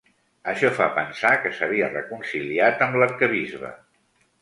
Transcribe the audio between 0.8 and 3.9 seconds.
pensar que s'havia reconciliat amb l'arquebisbe.